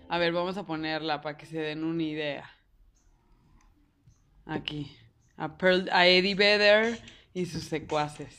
A 0.08 0.18
ver, 0.18 0.32
vamos 0.32 0.56
a 0.56 0.64
ponerla 0.64 1.20
para 1.20 1.36
que 1.36 1.46
se 1.46 1.58
den 1.58 1.82
una 1.84 2.02
idea. 2.02 2.48
Aquí. 4.46 4.96
A, 5.36 5.56
Pearl, 5.58 5.88
a 5.92 6.06
Eddie 6.06 6.34
Vedder 6.34 6.98
y 7.34 7.46
sus 7.46 7.64
secuaces. 7.64 8.38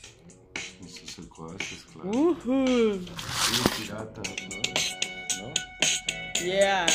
Esos 0.84 1.10
secuaces, 1.10 1.84
claro. 1.92 2.08
Ujú. 2.10 2.64
Sí, 3.04 3.82
piratas, 3.82 4.28
¿no? 4.48 5.48
¿No? 5.48 5.54
Yeah. 6.44 6.86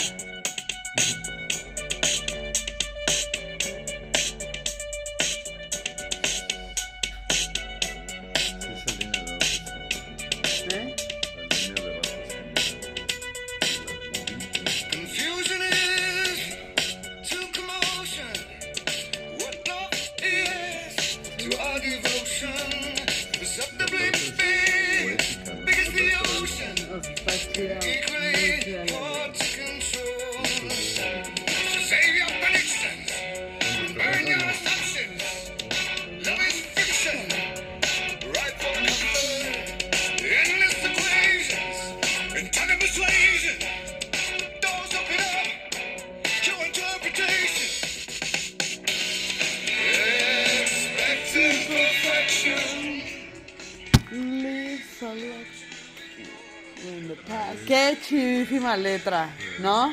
Qué 57.68 57.98
chidísima 58.06 58.76
letra, 58.78 59.30
¿no? 59.60 59.92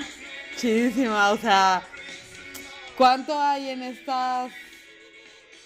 Chidísima, 0.57 1.31
o 1.31 1.39
sea, 1.39 1.83
¿cuánto 2.97 3.39
hay 3.39 3.71
en 3.71 3.83
estas 3.83 4.53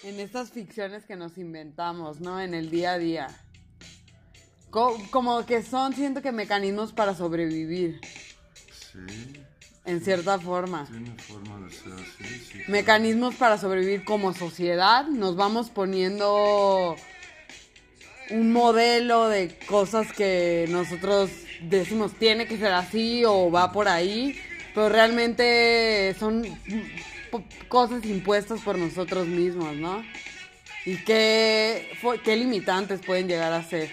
en 0.03 0.19
estas 0.19 0.51
ficciones 0.51 1.03
que 1.05 1.15
nos 1.15 1.37
inventamos, 1.39 2.19
¿no? 2.21 2.39
En 2.39 2.53
el 2.53 2.69
día 2.69 2.93
a 2.93 2.97
día. 2.99 3.27
Co- 4.69 5.01
como 5.09 5.45
que 5.45 5.63
son, 5.63 5.93
siento 5.95 6.21
que 6.21 6.31
mecanismos 6.31 6.93
para 6.93 7.15
sobrevivir, 7.15 7.99
Sí, 8.91 9.33
en 9.85 10.01
cierta 10.01 10.39
forma. 10.39 10.87
tiene 10.87 11.11
forma 11.17 11.65
de 11.65 11.73
ser 11.73 11.93
así, 11.93 12.39
sí. 12.51 12.59
mecanismos 12.67 13.35
para 13.35 13.57
sobrevivir 13.57 14.03
como 14.03 14.33
sociedad. 14.33 15.05
Nos 15.07 15.35
vamos 15.35 15.69
poniendo 15.69 16.95
un 18.31 18.51
modelo 18.51 19.29
de 19.29 19.57
cosas 19.67 20.11
que 20.11 20.65
nosotros 20.69 21.29
decimos 21.61 22.13
tiene 22.13 22.47
que 22.47 22.57
ser 22.57 22.73
así 22.73 23.23
o 23.25 23.51
va 23.51 23.71
por 23.71 23.87
ahí, 23.87 24.39
pero 24.73 24.89
realmente 24.89 26.15
son 26.19 26.43
cosas 27.67 28.05
impuestas 28.05 28.61
por 28.61 28.77
nosotros 28.77 29.27
mismos, 29.27 29.75
¿no? 29.75 30.03
Y 30.85 30.97
qué, 30.97 31.91
qué 32.23 32.35
limitantes 32.35 33.01
pueden 33.01 33.27
llegar 33.27 33.53
a 33.53 33.63
ser. 33.63 33.89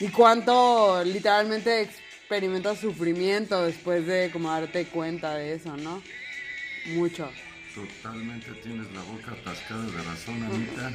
Y 0.00 0.08
cuánto 0.08 1.02
literalmente 1.04 1.88
experimentas 2.28 2.78
sufrimiento 2.78 3.64
después 3.64 4.06
de 4.06 4.30
como 4.30 4.50
darte 4.50 4.84
cuenta 4.84 5.34
de 5.34 5.54
eso, 5.54 5.74
¿no? 5.78 6.02
Mucho. 6.88 7.30
Totalmente 7.74 8.50
tienes 8.62 8.86
la 8.92 9.00
boca 9.00 9.32
atascada 9.32 9.86
de 9.86 10.02
razón, 10.02 10.42
Anita. 10.42 10.92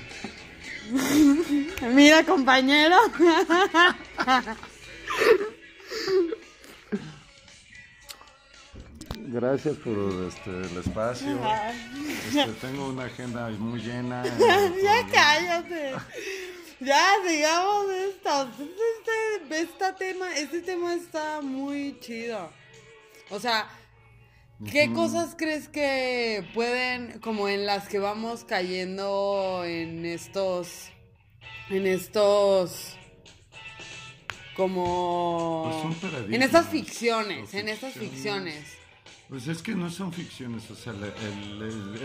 Mira, 1.92 2.24
compañero. 2.24 2.98
gracias 9.26 9.76
por 9.78 10.28
este, 10.28 10.52
el 10.52 10.78
espacio. 10.78 11.40
Este, 12.28 12.52
tengo 12.62 12.90
una 12.90 13.06
agenda 13.06 13.50
muy 13.58 13.80
llena. 13.80 14.24
ya 14.84 15.08
cállate. 15.12 15.94
Ya, 16.80 17.06
sigamos 17.26 17.88
de 17.88 18.10
esto. 18.10 18.48
Este, 19.64 19.86
este 19.86 19.94
tema, 19.94 20.36
este 20.36 20.62
tema 20.62 20.94
está 20.94 21.42
muy 21.42 21.98
chido. 22.02 22.52
O 23.30 23.40
sea, 23.40 23.70
¿qué 24.70 24.92
cosas 24.92 25.36
crees 25.38 25.70
que 25.70 26.46
pueden, 26.54 27.20
como 27.20 27.48
en 27.48 27.66
las 27.66 27.88
que 27.88 28.00
vamos 28.00 28.44
cayendo 28.44 29.64
en 29.66 30.06
estos, 30.06 30.90
en 31.70 31.88
estos, 31.88 32.98
como, 34.58 35.94
Pues 35.96 36.26
en 36.34 36.44
estas 36.44 36.68
ficciones, 36.68 37.54
en 37.54 37.70
estas 37.70 37.94
ficciones. 37.94 38.83
Pues 39.34 39.48
es 39.48 39.64
que 39.64 39.74
no 39.74 39.90
son 39.90 40.14
ficciones, 40.14 40.70
o 40.70 40.76
sea, 40.76 40.94
el- 40.94 41.60
el- 41.64 42.00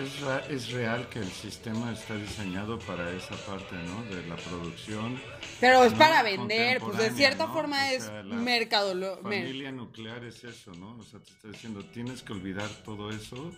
es, 0.48 0.70
real 0.72 1.10
que 1.10 1.18
el 1.18 1.30
sistema 1.30 1.92
está 1.92 2.14
diseñado 2.16 2.78
para 2.78 3.10
esa 3.12 3.36
parte, 3.44 3.76
¿no? 3.84 4.02
De 4.04 4.26
la 4.26 4.34
producción. 4.36 5.20
Pero 5.60 5.84
es 5.84 5.92
¿no? 5.92 5.98
para 5.98 6.22
vender, 6.22 6.80
pues 6.80 6.96
de 6.96 7.10
cierta 7.10 7.46
¿no? 7.46 7.52
forma 7.52 7.84
O 7.84 7.88
es 7.90 8.04
sea, 8.04 8.22
la 8.22 8.34
mercadolo... 8.34 9.20
mer- 9.24 9.42
Familia 9.44 9.70
nuclear 9.72 10.24
es 10.24 10.42
eso, 10.42 10.72
¿no? 10.72 10.96
O 10.96 11.02
sea, 11.02 11.20
te 11.20 11.30
está 11.30 11.48
diciendo, 11.48 11.84
tienes 11.84 12.22
que 12.22 12.32
olvidar 12.32 12.70
todo 12.82 13.10
eso, 13.10 13.52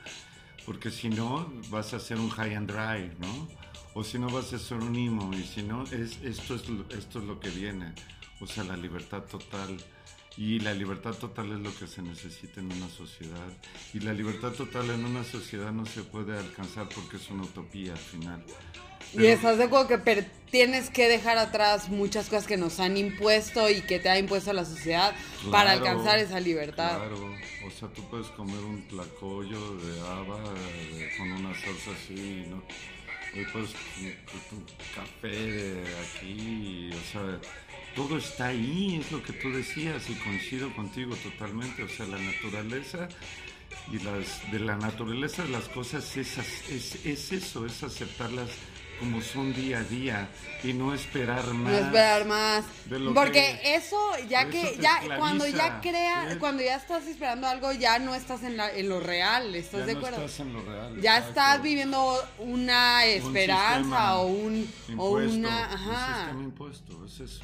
porque 0.66 0.90
si 0.90 1.08
no, 1.08 1.52
vas 1.68 1.94
a 1.94 2.00
ser 2.00 2.18
un 2.18 2.28
high 2.30 2.56
and 2.56 2.68
dry, 2.72 3.12
¿no? 3.20 3.46
O 3.94 4.02
si 4.02 4.18
no, 4.18 4.28
vas 4.30 4.52
a 4.52 4.58
ser 4.58 4.78
un 4.78 4.96
emo, 4.96 5.32
y 5.32 5.44
si 5.44 5.62
no, 5.62 5.84
es, 5.84 6.18
esto, 6.24 6.56
es, 6.56 6.64
esto 6.98 7.20
es 7.20 7.24
lo 7.24 7.38
que 7.38 7.50
viene. 7.50 7.94
O 8.40 8.48
sea, 8.48 8.64
la 8.64 8.76
libertad 8.76 9.22
total. 9.30 9.76
Y 10.36 10.60
la 10.60 10.72
libertad 10.72 11.12
total 11.14 11.52
es 11.52 11.58
lo 11.60 11.74
que 11.76 11.86
se 11.86 12.02
necesita 12.02 12.60
en 12.60 12.72
una 12.72 12.88
sociedad. 12.88 13.48
Y 13.92 14.00
la 14.00 14.12
libertad 14.12 14.52
total 14.52 14.88
en 14.90 15.04
una 15.04 15.24
sociedad 15.24 15.72
no 15.72 15.84
se 15.86 16.02
puede 16.02 16.38
alcanzar 16.38 16.88
porque 16.88 17.16
es 17.16 17.28
una 17.30 17.42
utopía 17.42 17.92
al 17.92 17.98
final. 17.98 18.42
Y 19.12 19.16
Pero- 19.16 19.28
estás 19.28 19.58
de 19.58 19.64
acuerdo 19.64 19.88
que 19.88 19.98
per- 19.98 20.30
tienes 20.50 20.88
que 20.90 21.08
dejar 21.08 21.36
atrás 21.36 21.88
muchas 21.88 22.28
cosas 22.28 22.46
que 22.46 22.56
nos 22.56 22.78
han 22.80 22.96
impuesto 22.96 23.68
y 23.68 23.80
que 23.82 23.98
te 23.98 24.08
ha 24.08 24.18
impuesto 24.18 24.52
la 24.52 24.64
sociedad 24.64 25.14
para 25.50 25.72
Claro, 25.76 25.88
alcanzar 25.90 26.18
esa 26.20 26.38
libertad. 26.38 26.96
Claro, 26.98 27.34
o 27.66 27.70
sea, 27.70 27.88
tú 27.88 28.08
puedes 28.08 28.28
comer 28.28 28.60
un 28.60 28.86
tlacoyo 28.88 29.76
de 29.78 30.00
haba 30.00 30.38
con 31.18 31.32
una 31.32 31.52
salsa 31.54 31.90
así, 31.92 32.44
¿no? 32.48 32.62
Y 33.32 33.44
puedes 33.52 33.70
un, 33.98 34.58
un 34.58 34.66
café 34.94 35.28
de 35.28 35.84
aquí, 35.98 36.90
o 36.92 37.12
sea, 37.12 37.40
todo 37.94 38.18
está 38.18 38.46
ahí, 38.48 38.98
es 39.00 39.10
lo 39.12 39.22
que 39.22 39.32
tú 39.32 39.50
decías 39.52 40.08
y 40.08 40.14
coincido 40.14 40.74
contigo 40.74 41.14
totalmente, 41.16 41.82
o 41.82 41.88
sea, 41.88 42.06
la 42.06 42.18
naturaleza 42.18 43.08
y 43.92 43.98
las 43.98 44.50
de 44.52 44.60
la 44.60 44.76
naturaleza 44.76 45.42
de 45.42 45.50
las 45.50 45.68
cosas 45.68 46.16
es, 46.16 46.38
es, 46.68 47.04
es 47.04 47.32
eso, 47.32 47.66
es 47.66 47.82
aceptarlas 47.82 48.48
como 49.00 49.22
son 49.22 49.54
día 49.54 49.78
a 49.78 49.82
día 49.84 50.28
y 50.62 50.74
no 50.74 50.92
esperar 50.92 51.46
No 51.48 51.54
más. 51.54 51.72
esperar 51.72 52.26
más. 52.26 52.64
Porque 53.14 53.58
que- 53.62 53.74
eso, 53.74 53.96
ya 54.28 54.44
que, 54.50 54.76
ya, 54.78 54.96
esclaviza, 54.98 55.16
cuando 55.16 55.46
ya 55.48 55.80
crea, 55.80 56.32
¿sí? 56.32 56.38
cuando 56.38 56.62
ya 56.62 56.76
estás 56.76 57.06
esperando 57.06 57.46
algo, 57.48 57.72
ya 57.72 57.98
no 57.98 58.14
estás 58.14 58.42
en, 58.42 58.58
la, 58.58 58.70
en 58.70 58.90
lo 58.90 59.00
real, 59.00 59.54
¿estás 59.54 59.80
Ya 59.80 59.86
de 59.86 59.92
no 59.94 59.98
acuerdo? 60.00 60.24
estás 60.26 60.40
en 60.40 60.52
lo 60.52 60.60
real. 60.62 61.00
ya 61.00 61.12
exacto. 61.16 61.28
estás 61.30 61.62
viviendo 61.62 62.28
una 62.40 63.06
esperanza 63.06 64.16
o 64.18 64.26
un, 64.26 64.70
o 64.98 65.18
impuesto, 65.18 65.34
una, 65.38 65.48
Un 65.48 65.72
ajá. 65.74 66.16
sistema 66.18 66.42
impuesto, 66.44 67.04
es 67.06 67.20
eso. 67.20 67.40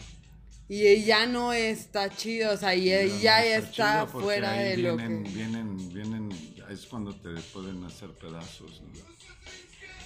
Y 0.69 1.05
ya 1.05 1.27
no 1.27 1.53
está 1.53 2.11
chido, 2.11 2.53
o 2.55 2.57
sea, 2.57 2.75
y 2.75 2.87
ya, 2.87 3.03
no 3.05 3.19
ya 3.21 3.45
está 3.47 4.03
está 4.03 4.07
fuera 4.09 4.53
de 4.53 4.77
lo 4.79 4.97
vienen, 4.97 5.25
que... 5.25 5.31
Vienen, 5.31 5.95
vienen, 5.95 6.57
es 6.71 6.87
cuando 6.87 7.15
te 7.15 7.31
pueden 7.53 7.85
hacer 7.85 8.11
pedazos. 8.11 8.83
¿no? 8.83 9.01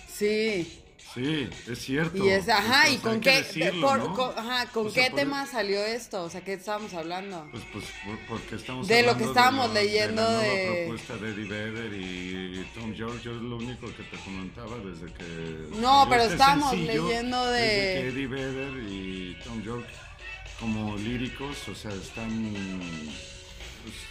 Sí. 0.09 0.83
Sí, 1.15 1.49
es 1.69 1.79
cierto. 1.81 2.25
Y 2.25 2.29
es, 2.29 2.49
ajá, 2.49 2.83
Pues, 2.83 2.93
y 2.93 2.95
hay 2.95 2.99
con 2.99 3.21
qué, 3.21 3.31
decirlo, 3.39 3.85
por- 3.89 3.99
¿no? 3.99 4.15
con, 4.15 4.39
ajá, 4.39 4.67
¿con 4.67 4.87
O 4.87 4.91
sea, 4.91 5.03
qué 5.05 5.11
por- 5.11 5.19
tema 5.19 5.45
salió 5.47 5.85
esto? 5.85 6.23
O 6.23 6.31
sea, 6.31 6.43
¿qué 6.43 6.53
estábamos 6.53 6.95
hablando? 6.95 7.49
Pues, 7.51 7.65
pues 7.73 7.85
por- 8.07 8.27
porque 8.39 8.55
estamos 8.55 8.87
De 8.87 9.03
lo 9.03 9.07
que 9.07 9.25
hablando 9.25 9.31
estábamos 9.33 9.69
lo- 9.69 9.75
leyendo 9.75 10.23
de... 10.23 10.29
La 10.37 10.43
de- 10.43 10.67
nueva 10.67 10.77
propuesta 10.85 11.17
de 11.17 11.31
Eddie 11.31 11.49
Vedder 11.49 11.93
y 11.95 12.67
Tom 12.79 12.95
George, 12.95 13.25
yo 13.25 13.35
es 13.35 13.43
lo 13.43 13.57
único 13.57 13.87
que 13.89 14.03
te 14.05 14.17
comentaba 14.25 14.77
desde 14.79 15.13
que... 15.15 15.77
No, 15.81 16.07
pero 16.09 16.23
estábamos 16.25 16.71
sencillo, 16.71 17.09
leyendo 17.09 17.45
de- 17.47 17.61
Desde 17.61 18.03
que 18.03 18.09
Eddie 18.09 18.27
Vedder 18.29 18.93
y 18.93 19.37
Tom 19.43 19.63
George 19.65 19.89
como 20.61 20.97
líricos, 20.97 21.57
o 21.69 21.75
sea, 21.75 21.91
están... 21.93 22.31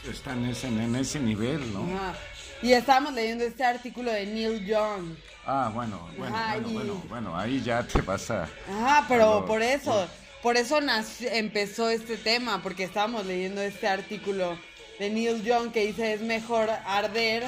pues, 0.04 0.16
están 0.16 0.46
ese- 0.46 0.68
en 0.68 0.96
ese 0.96 1.20
nivel, 1.20 1.72
¿no? 1.74 1.84
Ajá. 1.96 2.16
Y 2.62 2.74
estábamos 2.74 3.14
leyendo 3.14 3.44
este 3.46 3.64
artículo 3.64 4.12
de 4.12 4.26
Neil 4.26 4.66
Young. 4.66 5.16
Ah, 5.46 5.72
bueno, 5.74 6.10
bueno, 6.18 6.36
Ajá, 6.36 6.54
bueno, 6.56 6.70
y- 6.70 6.74
bueno, 6.74 7.04
bueno, 7.10 7.38
ahí 7.38 7.62
ya 7.62 7.84
te 7.84 8.02
vas 8.02 8.30
a... 8.32 8.44
Ajá, 8.70 9.06
pero 9.08 9.46
por 9.46 9.62
eso, 9.62 10.08
por 10.42 10.58
eso 10.58 10.82
nac- 10.82 11.28
empezó 11.32 11.90
este 11.90 12.18
tema, 12.18 12.62
porque 12.62 12.84
estábamos 12.84 13.26
leyendo 13.26 13.62
este 13.62 13.88
artículo 13.88 14.58
de 15.00 15.10
Neil 15.10 15.44
Young 15.44 15.72
que 15.72 15.86
dice 15.88 16.14
es 16.14 16.22
mejor 16.22 16.70
arder. 16.86 17.44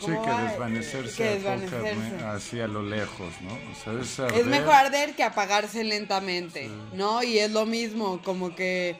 Sí, 0.00 0.06
¿Cómo 0.06 0.22
que 0.22 0.30
va? 0.30 0.44
desvanecerse, 0.44 1.16
Que 1.22 1.28
desvanecerse. 1.34 2.24
así 2.24 2.58
a 2.58 2.66
lo 2.66 2.82
lejos, 2.82 3.28
¿no? 3.42 3.52
O 3.52 4.04
sea, 4.04 4.28
es, 4.28 4.46
mejor 4.46 4.72
arder 4.72 5.14
que 5.14 5.22
apagarse 5.22 5.84
lentamente, 5.84 6.70
¿no? 6.94 7.22
Y 7.22 7.38
es 7.38 7.50
lo 7.50 7.66
mismo, 7.66 8.22
como 8.24 8.54
que, 8.54 8.98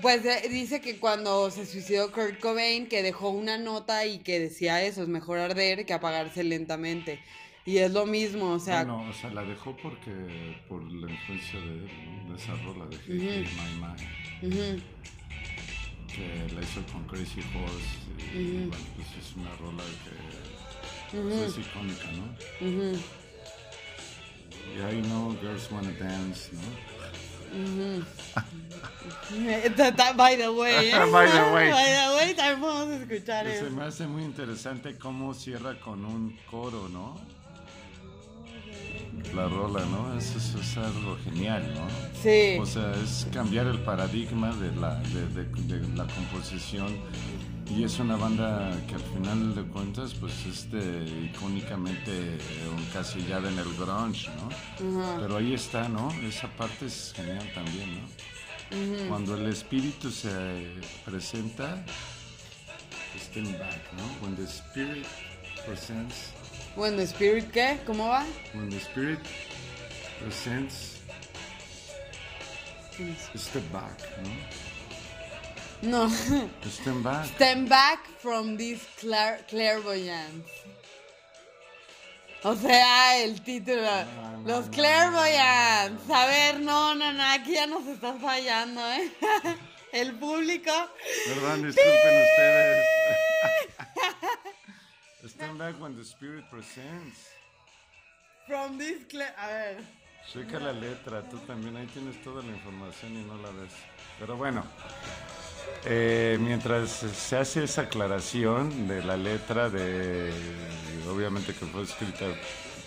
pues 0.00 0.24
eh, 0.24 0.48
dice 0.48 0.80
que 0.80 0.98
cuando 0.98 1.50
se 1.50 1.66
suicidó 1.66 2.10
Kurt 2.12 2.40
Cobain, 2.40 2.88
que 2.88 3.02
dejó 3.02 3.28
una 3.28 3.58
nota 3.58 4.06
y 4.06 4.20
que 4.20 4.40
decía 4.40 4.82
eso, 4.82 5.02
es 5.02 5.08
mejor 5.08 5.38
arder 5.38 5.84
que 5.84 5.92
apagarse 5.92 6.42
lentamente. 6.44 7.20
Y 7.66 7.76
es 7.78 7.92
lo 7.92 8.06
mismo, 8.06 8.52
o 8.52 8.58
sea, 8.58 8.84
Bueno, 8.84 9.10
o 9.10 9.12
sea, 9.12 9.28
la 9.28 9.42
dejó 9.42 9.76
porque 9.76 10.10
por 10.66 10.82
la 10.90 11.10
influencia 11.10 11.60
de 11.60 11.66
él, 11.66 11.90
¿no? 12.26 12.32
de 12.32 12.42
esa 12.42 12.54
rola 12.64 12.86
de 12.86 12.96
Me, 13.12 13.40
My 13.42 14.56
Mind, 14.56 14.82
que 16.08 16.54
la 16.54 16.62
hizo 16.62 16.82
con 16.90 17.04
Crazy 17.04 17.40
Horse. 17.40 18.08
Y 18.34 18.66
bueno, 18.66 18.84
pues 18.96 19.08
es 19.20 19.36
una 19.36 19.54
rola 19.56 19.82
que 20.04 20.10
pues, 21.10 21.56
es 21.56 21.58
icónica, 21.58 22.08
¿no? 22.12 22.24
ujú. 22.66 22.98
Y 24.76 24.80
ahí 24.82 25.02
no, 25.08 25.36
Girls 25.40 25.68
Wanna 25.70 25.92
Dance, 25.98 26.50
¿no? 26.52 28.08
By 30.16 30.36
the 30.36 30.48
way, 30.52 30.90
¿eh? 30.90 30.92
By 31.12 31.26
the 31.30 31.42
way. 31.54 31.70
By 31.72 31.84
the 31.84 32.16
way, 32.16 32.34
también 32.34 32.60
podemos 32.60 33.00
escuchar 33.00 33.46
Que 33.46 33.52
se 33.52 33.66
eso. 33.66 33.70
me 33.74 33.84
hace 33.84 34.06
muy 34.06 34.22
interesante 34.24 34.96
cómo 34.98 35.32
cierra 35.34 35.78
con 35.80 36.04
un 36.04 36.36
coro, 36.50 36.88
¿no? 36.88 37.18
La 39.34 39.48
rola, 39.48 39.84
¿no? 39.86 40.16
Eso, 40.18 40.38
eso 40.38 40.58
es 40.60 40.76
algo 40.76 41.16
genial, 41.24 41.74
¿no? 41.74 41.88
Sí. 42.22 42.56
O 42.60 42.66
sea, 42.66 42.92
es 43.02 43.26
cambiar 43.32 43.66
el 43.66 43.78
paradigma 43.80 44.54
de 44.56 44.74
la, 44.76 44.94
de, 44.96 45.26
de- 45.28 45.78
de 45.78 45.96
la 45.96 46.06
composición. 46.06 46.96
Y 47.70 47.84
es 47.84 47.98
una 47.98 48.16
banda 48.16 48.72
que 48.88 48.94
al 48.94 49.00
final 49.02 49.54
de 49.54 49.62
cuentas, 49.64 50.14
pues, 50.14 50.32
este, 50.46 51.04
icónicamente 51.32 52.38
encasillada 52.78 53.48
en 53.50 53.58
el 53.58 53.74
grunge, 53.74 54.28
¿no? 54.36 54.48
Pero 55.20 55.36
ahí 55.36 55.54
está, 55.54 55.88
¿no? 55.88 56.10
Esa 56.22 56.48
parte 56.56 56.86
es 56.86 57.12
genial 57.14 57.46
también, 57.54 58.00
¿no? 58.00 59.08
Cuando 59.08 59.34
el 59.36 59.46
espíritu 59.46 60.10
se 60.10 60.28
presenta, 61.04 61.84
stand 63.16 63.58
back, 63.58 63.92
¿no? 63.96 64.26
When 64.26 64.36
the 64.36 64.44
spirit 64.44 65.06
presents, 65.66 66.32
Bueno, 66.76 67.00
Spirit, 67.02 67.50
¿qué? 67.50 67.78
¿Cómo 67.86 68.08
va? 68.08 68.24
when 68.54 68.70
the 68.70 68.76
spirit 68.78 69.20
presents, 70.20 70.96
step 73.36 73.72
back, 73.72 73.98
¿no? 74.22 74.30
No. 75.82 76.08
Stand 76.08 77.04
back. 77.04 77.26
Stand 77.26 77.68
back 77.68 78.06
from 78.18 78.56
this 78.56 78.84
clair 78.98 79.38
clairvoyance. 79.48 80.50
O 82.44 82.54
sea, 82.54 83.22
el 83.22 83.40
título. 83.42 83.82
no, 83.82 84.42
Los 84.46 84.66
no, 84.66 84.72
clairvoyants. 84.72 86.10
A 86.10 86.26
ver, 86.26 86.60
no, 86.60 86.94
no, 86.94 87.12
no, 87.12 87.22
aquí 87.22 87.54
ya 87.54 87.66
nos 87.66 87.86
estás 87.86 88.20
fallando, 88.20 88.80
¿eh? 88.80 89.10
El 89.92 90.14
público. 90.14 90.70
Perdón, 91.26 91.62
disculpen 91.62 92.22
ustedes. 92.22 92.86
Stand 95.26 95.58
back 95.58 95.80
when 95.80 95.96
the 95.96 96.04
spirit 96.04 96.44
presents. 96.50 97.28
From 98.46 98.78
this 98.78 99.04
clair... 99.08 99.34
A 99.36 99.46
ver. 99.48 99.76
Checa 100.32 100.60
la 100.60 100.72
letra, 100.72 101.22
tú 101.28 101.38
también 101.38 101.76
ahí 101.76 101.86
tienes 101.86 102.22
toda 102.22 102.42
la 102.42 102.50
información 102.50 103.12
y 103.16 103.24
no 103.24 103.36
la 103.38 103.50
ves. 103.50 103.72
Pero 104.18 104.36
bueno, 104.36 104.62
eh, 105.84 106.38
mientras 106.40 106.90
se 106.90 107.36
hace 107.36 107.64
esa 107.64 107.82
aclaración 107.82 108.88
de 108.88 109.02
la 109.02 109.16
letra, 109.16 109.70
de 109.70 110.32
obviamente 111.10 111.54
que 111.54 111.66
fue 111.66 111.82
escrita, 111.82 112.26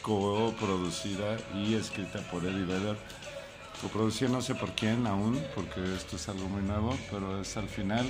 coproducida 0.02 1.38
y 1.54 1.76
escrita 1.76 2.20
por 2.32 2.44
Eddie 2.46 2.66
Vedder, 2.66 2.98
coproducida 3.82 4.30
no 4.30 4.42
sé 4.42 4.56
por 4.56 4.72
quién 4.74 5.08
aún, 5.08 5.42
porque 5.56 5.82
esto 5.96 6.16
es 6.16 6.30
algo 6.30 6.48
muy 6.50 6.62
nuevo, 6.62 6.98
pero 7.10 7.42
es 7.42 7.56
al 7.58 7.70
final 7.70 8.08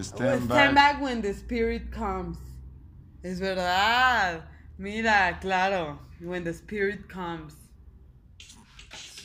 Stand 0.00 0.44
Stand 0.44 0.48
back. 0.48 0.74
back 0.74 1.02
when 1.02 1.20
the 1.20 1.34
spirit 1.34 1.90
comes. 1.90 2.38
Es 3.22 3.40
verdad. 3.40 4.42
Mira, 4.78 5.38
claro. 5.40 5.98
When 6.20 6.44
the 6.44 6.52
spirit 6.54 7.08
comes. 7.08 7.54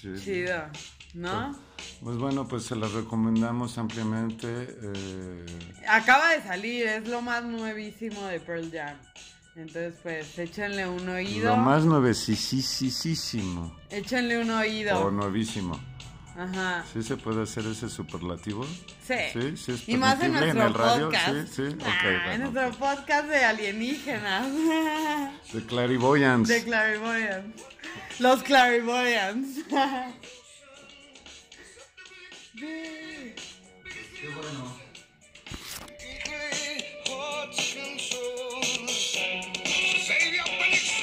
Sí. 0.01 0.13
Chido. 0.19 0.69
¿No? 1.13 1.55
Pues 2.03 2.17
bueno, 2.17 2.47
pues 2.47 2.63
se 2.63 2.75
las 2.75 2.91
recomendamos 2.93 3.77
ampliamente. 3.77 4.47
eh, 4.81 5.45
Acaba 5.87 6.29
de 6.31 6.41
salir, 6.43 6.85
es 6.87 7.07
lo 7.07 7.21
más 7.21 7.43
nuevísimo 7.43 8.23
de 8.25 8.39
Pearl 8.39 8.71
Jam. 8.71 8.95
Entonces, 9.55 9.95
pues, 10.03 10.37
échenle 10.37 10.87
un 10.87 11.09
oído. 11.09 11.49
lo 11.49 11.57
más 11.57 11.83
nuevecísimo 11.83 13.75
Échenle 13.89 14.37
un 14.39 14.51
o 14.51 14.59
oído. 14.59 15.09
nuevísimo. 15.11 15.79
Ajá. 16.37 16.85
¿Sí 16.93 17.01
se 17.01 17.17
puede 17.17 17.41
hacer 17.41 17.65
ese 17.65 17.89
superlativo? 17.89 18.63
Sí. 19.03 19.15
Sí, 19.33 19.57
sí 19.57 19.71
es 19.71 19.89
y 19.89 19.97
más 19.97 20.21
en 20.21 20.33
nuestro 20.33 20.67
el 20.67 20.73
radio. 20.75 21.05
podcast. 21.05 21.47
Sí, 21.47 21.55
sí. 21.55 21.75
Ah, 21.83 21.99
en 22.03 22.23
bueno, 22.23 22.51
nuestro 22.51 22.67
ok. 22.67 22.75
podcast 22.97 23.27
de 23.29 23.43
alienígenas. 23.43 24.47
De 25.51 25.65
Clarivoyance. 25.65 26.53
de 26.53 26.63
Clarivoyance. 26.63 27.63
Los 28.19 28.43
Clarivoyance. 28.43 29.63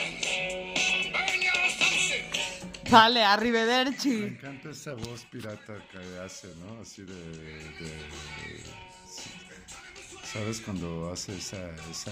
Burn 0.04 1.40
your 1.42 1.52
assumptions. 1.66 2.90
Sale, 2.90 3.14
Me 3.14 3.24
arrivederci. 3.24 4.22
encanta 4.24 4.70
esa 4.70 4.94
voz 4.94 5.24
pirata 5.30 5.74
que 5.90 5.98
hace, 6.24 6.48
¿no? 6.60 6.80
Así 6.80 7.02
de... 7.02 7.14
de- 7.14 8.84
¿Sabes 10.32 10.60
cuando 10.62 11.12
hace 11.12 11.36
esa, 11.36 11.70
esa 11.90 12.10